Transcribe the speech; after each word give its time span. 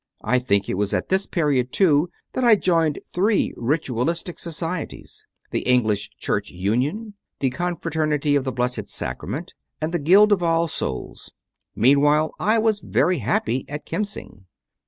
I 0.23 0.39
think 0.39 0.67
it 0.67 0.79
was 0.79 0.95
at 0.95 1.09
this 1.09 1.27
period 1.27 1.71
too 1.71 2.09
that 2.33 2.43
I 2.43 2.55
joined 2.55 2.97
three 3.13 3.53
Ritualistic 3.55 4.39
societies 4.39 5.27
the 5.51 5.59
"English 5.59 6.09
Church 6.17 6.49
Union," 6.49 7.13
the 7.39 7.51
"Con 7.51 7.73
CONFESSIONS 7.75 7.77
OF 7.77 7.77
A 7.77 7.77
CONVERT 7.77 7.83
51 7.83 7.91
fraternity 7.91 8.35
of 8.35 8.43
the 8.43 8.51
Blessed 8.51 8.87
Sacrament," 8.89 9.53
and 9.79 9.91
the 9.93 9.99
"Guild 9.99 10.31
of 10.31 10.41
All 10.41 10.67
Souls." 10.67 11.31
Meantime 11.75 12.29
I 12.39 12.57
was 12.57 12.79
very 12.79 13.19
happy 13.19 13.63
at 13.69 13.85
Kemsing. 13.85 14.45